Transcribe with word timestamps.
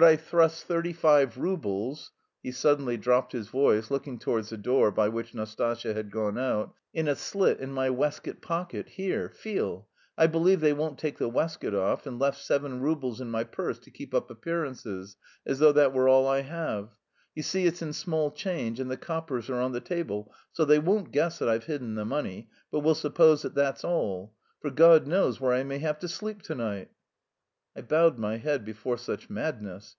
But 0.00 0.04
I 0.04 0.14
thrust 0.14 0.62
thirty 0.66 0.92
five 0.92 1.36
roubles" 1.38 2.12
(he 2.40 2.52
suddenly 2.52 2.96
dropped 2.96 3.32
his 3.32 3.48
voice, 3.48 3.90
looking 3.90 4.20
towards 4.20 4.50
the 4.50 4.56
door 4.56 4.92
by 4.92 5.08
which 5.08 5.34
Nastasya 5.34 5.92
had 5.92 6.12
gone 6.12 6.38
out) 6.38 6.72
"in 6.94 7.08
a 7.08 7.16
slit 7.16 7.58
in 7.58 7.72
my 7.72 7.90
waistcoat 7.90 8.40
pocket, 8.40 8.90
here, 8.90 9.28
feel.... 9.28 9.88
I 10.16 10.28
believe 10.28 10.60
they 10.60 10.72
won't 10.72 11.00
take 11.00 11.18
the 11.18 11.28
waistcoat 11.28 11.74
off, 11.74 12.06
and 12.06 12.16
left 12.16 12.38
seven 12.40 12.80
roubles 12.80 13.20
in 13.20 13.28
my 13.28 13.42
purse 13.42 13.80
to 13.80 13.90
keep 13.90 14.14
up 14.14 14.30
appearances, 14.30 15.16
as 15.44 15.58
though 15.58 15.72
that 15.72 15.92
were 15.92 16.08
all 16.08 16.28
I 16.28 16.42
have. 16.42 16.90
You 17.34 17.42
see, 17.42 17.66
it's 17.66 17.82
in 17.82 17.92
small 17.92 18.30
change 18.30 18.78
and 18.78 18.88
the 18.88 18.96
coppers 18.96 19.50
are 19.50 19.58
on 19.60 19.72
the 19.72 19.80
table, 19.80 20.32
so 20.52 20.64
they 20.64 20.78
won't 20.78 21.10
guess 21.10 21.40
that 21.40 21.48
I've 21.48 21.64
hidden 21.64 21.96
the 21.96 22.04
money, 22.04 22.50
but 22.70 22.80
will 22.84 22.94
suppose 22.94 23.42
that 23.42 23.56
that's 23.56 23.82
all. 23.82 24.36
For 24.60 24.70
God 24.70 25.08
knows 25.08 25.40
where 25.40 25.54
I 25.54 25.64
may 25.64 25.80
have 25.80 25.98
to 25.98 26.08
sleep 26.08 26.42
to 26.42 26.54
night!" 26.54 26.92
I 27.76 27.80
bowed 27.80 28.18
my 28.18 28.38
head 28.38 28.64
before 28.64 28.96
such 28.96 29.30
madness. 29.30 29.94